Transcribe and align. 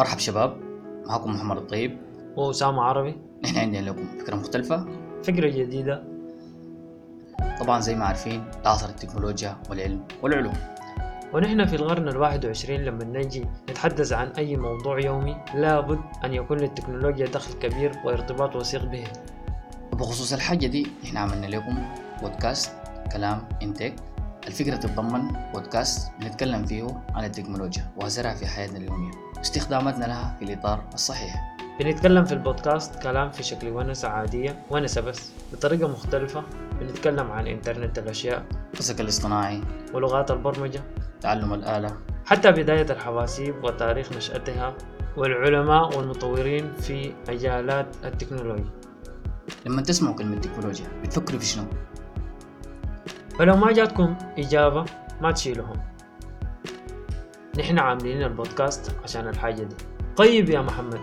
مرحب 0.00 0.18
شباب 0.18 0.56
معكم 1.06 1.30
محمد 1.30 1.56
الطيب. 1.56 1.98
وأسامة 2.36 2.82
عربي. 2.82 3.16
نحن 3.44 3.58
عندنا 3.58 3.90
لكم 3.90 4.06
فكرة 4.20 4.36
مختلفة. 4.36 4.86
فكرة 5.22 5.48
جديدة. 5.48 6.04
طبعا 7.60 7.80
زي 7.80 7.94
ما 7.94 8.04
عارفين 8.04 8.44
عصر 8.64 8.88
التكنولوجيا 8.88 9.56
والعلم 9.70 10.02
والعلوم. 10.22 10.52
ونحن 11.34 11.66
في 11.66 11.76
القرن 11.76 12.08
الواحد 12.08 12.46
وعشرين 12.46 12.80
لما 12.84 13.04
نجي 13.04 13.46
نتحدث 13.70 14.12
عن 14.12 14.28
أي 14.28 14.56
موضوع 14.56 15.00
يومي 15.00 15.36
لابد 15.54 16.00
أن 16.24 16.34
يكون 16.34 16.58
للتكنولوجيا 16.58 17.26
دخل 17.26 17.52
كبير 17.52 17.92
وارتباط 18.04 18.56
وثيق 18.56 18.84
به. 18.84 19.04
وبخصوص 19.92 20.32
الحاجة 20.32 20.66
دي 20.66 20.86
نحن 21.04 21.16
عملنا 21.16 21.46
لكم 21.46 21.78
بودكاست 22.22 22.72
كلام 23.12 23.48
انتك 23.62 23.94
الفكرة 24.46 24.76
تتضمن 24.76 25.22
بودكاست 25.54 26.12
بنتكلم 26.20 26.64
فيه 26.64 26.86
عن 27.14 27.24
التكنولوجيا 27.24 27.90
وأثرها 27.96 28.34
في 28.34 28.46
حياتنا 28.46 28.78
اليومية. 28.78 29.29
واستخداماتنا 29.40 30.04
لها 30.04 30.36
في 30.38 30.44
الإطار 30.44 30.84
الصحيح. 30.94 31.56
بنتكلم 31.80 32.24
في 32.24 32.32
البودكاست 32.32 33.02
كلام 33.02 33.30
في 33.30 33.42
شكل 33.42 33.68
ونسة 33.68 34.08
عادية 34.08 34.62
ونسة 34.70 35.00
بس 35.00 35.32
بطريقة 35.52 35.88
مختلفة. 35.88 36.42
بنتكلم 36.80 37.30
عن 37.30 37.46
إنترنت 37.46 37.98
الأشياء 37.98 38.44
الذكاء 38.80 39.02
الاصطناعي 39.02 39.60
ولغات 39.94 40.30
البرمجة 40.30 40.80
تعلم 41.20 41.54
الآلة. 41.54 41.96
حتى 42.24 42.52
بداية 42.52 42.86
الحواسيب 42.90 43.64
وتاريخ 43.64 44.12
نشأتها 44.12 44.74
والعلماء 45.16 45.98
والمطورين 45.98 46.72
في 46.72 47.12
مجالات 47.28 47.86
التكنولوجيا. 48.04 48.70
لما 49.66 49.82
تسمعوا 49.82 50.14
كلمة 50.14 50.38
تكنولوجيا 50.38 50.86
بتفكروا 51.02 51.40
في 51.40 51.46
شنو؟ 51.46 51.64
فلو 53.38 53.56
ما 53.56 53.72
جاتكم 53.72 54.16
إجابة 54.38 54.84
ما 55.20 55.32
تشيلهم 55.32 55.76
نحن 57.58 57.78
عاملين 57.78 58.22
البودكاست 58.22 58.92
عشان 59.04 59.28
الحاجة 59.28 59.62
دي. 59.62 59.76
طيب 60.16 60.50
يا 60.50 60.60
محمد 60.60 61.00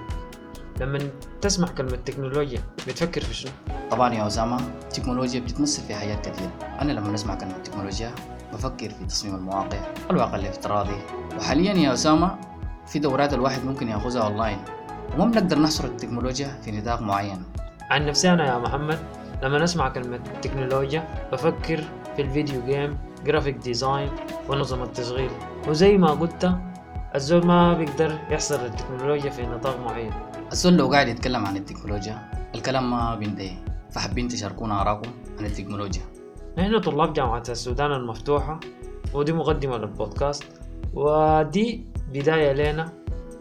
لما 0.82 1.00
تسمع 1.42 1.68
كلمة 1.68 1.98
تكنولوجيا 2.06 2.62
بتفكر 2.88 3.22
في 3.22 3.34
شنو؟ 3.34 3.52
طبعا 3.92 4.14
يا 4.14 4.28
أسامة 4.28 4.58
التكنولوجيا 4.84 5.40
بتتمثل 5.40 5.82
في 5.82 5.96
حاجات 5.96 6.28
كثيرة 6.30 6.52
أنا 6.82 6.92
لما 6.92 7.12
نسمع 7.12 7.36
كلمة 7.36 7.58
تكنولوجيا 7.58 8.12
بفكر 8.54 8.90
في 8.90 9.06
تصميم 9.06 9.36
المواقع 9.36 9.78
الواقع 10.12 10.36
الافتراضي. 10.36 10.98
وحاليا 11.38 11.74
يا 11.74 11.94
أسامة 11.94 12.40
في 12.88 13.00
دورات 13.00 13.34
الواحد 13.34 13.66
ممكن 13.66 13.88
ياخذها 13.88 14.22
أونلاين. 14.22 14.58
وما 15.14 15.26
بنقدر 15.26 15.60
نحصر 15.60 15.86
التكنولوجيا 15.86 16.48
في 16.62 16.72
نطاق 16.72 17.02
معين. 17.02 17.44
عن 17.92 18.06
نفسي 18.06 18.34
أنا 18.34 18.54
يا 18.54 18.58
محمد 18.58 19.00
لما 19.44 19.60
نسمع 19.60 19.90
كلمة 19.90 20.20
تكنولوجيا 20.42 21.30
بفكر 21.32 21.84
في 22.16 22.22
ال 22.22 22.28
video 22.28 22.62
game 22.66 22.98
graphic 23.26 23.56
design 23.56 24.10
ونظم 24.50 24.84
التشغيل. 24.84 25.32
وزي 25.68 25.98
ما 25.98 26.12
قلت 26.12 26.52
الزول 27.16 27.46
ما 27.46 27.74
بيقدر 27.74 28.20
يحصر 28.30 28.66
التكنولوجيا 28.66 29.30
في 29.30 29.46
نطاق 29.46 29.80
معين. 29.80 30.14
الزول 30.52 30.78
لو 30.78 30.88
قاعد 30.88 31.08
يتكلم 31.08 31.46
عن 31.46 31.58
التكنولوجيا 31.58 32.32
الكلام 32.56 32.92
ما 32.92 33.16
بينتهي. 33.16 33.58
فحابين 33.92 34.28
تشاركونا 34.28 34.82
آراءكم 34.82 35.12
عن 35.40 35.46
التكنولوجيا. 35.46 36.02
نحن 36.58 36.80
طلاب 36.80 37.14
جامعة 37.14 37.44
السودان 37.50 37.92
المفتوحة 37.92 38.60
ودي 39.14 39.34
مقدمة 39.34 39.78
للبودكاست 39.78 40.44
ودي 40.94 41.86
بداية 42.14 42.54
لنا. 42.54 42.92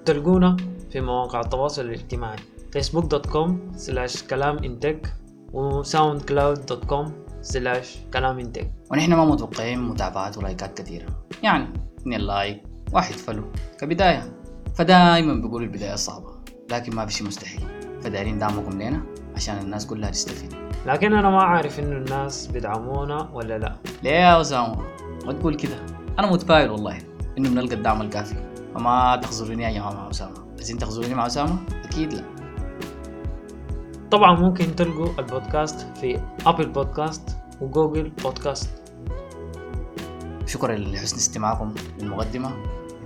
تلقونا 0.04 0.56
في 0.90 1.00
مواقع 1.00 1.40
التواصل 1.40 1.82
الاجتماعي 1.82 2.38
facebook.com 2.76 3.50
slash 3.86 4.28
كلام 4.30 4.58
انتك 4.58 5.12
و 5.52 6.22
SoundCloud 6.22 6.66
dot 6.66 6.84
com 6.84 7.12
slash 7.40 7.98
كلام 8.12 8.38
انتك 8.38 8.72
ونحن 8.90 9.14
ما 9.14 9.24
متوقعين 9.24 9.82
متابعات 9.82 10.38
ولايكات 10.38 10.78
كثيرة. 10.78 11.06
يعني 11.42 11.85
اثنين 12.06 12.20
like 12.20 12.62
واحد 12.92 13.14
follow 13.14 13.44
كبداية. 13.80 14.32
فدايما 14.74 15.34
بيقول 15.34 15.62
البداية 15.62 15.94
صعبة 15.94 16.30
لكن 16.70 16.96
ما 16.96 17.06
في 17.06 17.12
شيء 17.12 17.26
مستحيل. 17.26 17.66
فدايرين 18.00 18.38
دعمكم 18.38 18.82
لنا 18.82 19.02
عشان 19.36 19.58
الناس 19.58 19.86
كلها 19.86 20.10
تستفيد. 20.10 20.54
لكن 20.86 21.12
أنا 21.12 21.30
ما 21.30 21.42
عارف 21.42 21.80
إنه 21.80 21.96
الناس 21.96 22.46
بيدعمونا 22.46 23.30
ولا 23.32 23.58
لا. 23.58 23.76
ليه 24.02 24.10
يا 24.10 24.40
أسامة 24.40 24.76
ما 25.26 25.32
تقول 25.32 25.54
كده. 25.54 25.86
أنا 26.18 26.32
متفائل 26.32 26.70
والله 26.70 26.98
إنه 27.38 27.48
بنلقى 27.48 27.74
الدعم 27.74 28.02
الكافي. 28.02 28.36
فما 28.74 29.20
تخذلوني 29.22 29.62
يا 29.62 29.70
جماعة 29.70 29.92
مع 29.92 30.10
أسامة 30.10 30.46
عايزين 30.56 30.78
تخذلوني 30.78 31.14
مع 31.14 31.26
أسامة 31.26 31.58
أكيد 31.84 32.12
لا. 32.12 32.24
طبعا 34.10 34.40
ممكن 34.40 34.76
تلقوا 34.76 35.08
البودكاست 35.18 35.98
في 35.98 36.20
ابل 36.46 36.68
بودكاست 36.68 37.36
وجوجل 37.60 38.10
بودكاست 38.10 38.85
شكرا 40.46 40.76
لحسن 40.76 41.16
استماعكم 41.16 41.74
للمقدمة. 41.98 42.56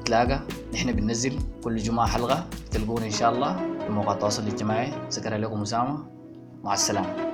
نتلاقى. 0.01 0.41
نحن 0.75 0.93
بننزل 0.93 1.39
كل 1.65 1.77
جمعة 1.77 2.06
حلقة. 2.06 2.47
تلقونا 2.71 3.06
إن 3.06 3.11
شاء 3.11 3.33
الله 3.33 3.56
في 3.56 3.93
مواقع 3.93 4.12
التواصل 4.12 4.43
الاجتماعي. 4.43 4.93
ذكرها 5.11 5.39
لكم 5.39 5.62
أسامة. 5.62 6.06
مع 6.65 6.73
السلامة. 6.73 7.29